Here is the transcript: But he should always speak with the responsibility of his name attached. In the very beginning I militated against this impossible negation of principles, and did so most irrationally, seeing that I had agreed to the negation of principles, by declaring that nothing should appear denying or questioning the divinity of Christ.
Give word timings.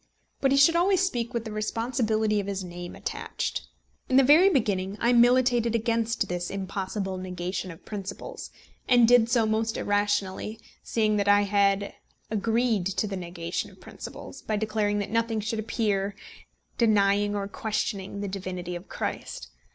But 0.39 0.51
he 0.51 0.57
should 0.57 0.75
always 0.75 1.05
speak 1.05 1.31
with 1.31 1.45
the 1.45 1.51
responsibility 1.51 2.39
of 2.39 2.47
his 2.47 2.63
name 2.63 2.95
attached. 2.95 3.67
In 4.09 4.15
the 4.17 4.23
very 4.23 4.49
beginning 4.49 4.97
I 4.99 5.13
militated 5.13 5.75
against 5.75 6.27
this 6.27 6.49
impossible 6.49 7.19
negation 7.19 7.69
of 7.69 7.85
principles, 7.85 8.49
and 8.87 9.07
did 9.07 9.29
so 9.29 9.45
most 9.45 9.77
irrationally, 9.77 10.59
seeing 10.81 11.17
that 11.17 11.27
I 11.27 11.43
had 11.43 11.93
agreed 12.31 12.87
to 12.87 13.05
the 13.05 13.15
negation 13.15 13.69
of 13.69 13.79
principles, 13.79 14.41
by 14.41 14.57
declaring 14.57 14.97
that 14.97 15.11
nothing 15.11 15.39
should 15.39 15.59
appear 15.59 16.15
denying 16.79 17.35
or 17.35 17.47
questioning 17.47 18.21
the 18.21 18.27
divinity 18.27 18.75
of 18.75 18.89
Christ. 18.89 19.51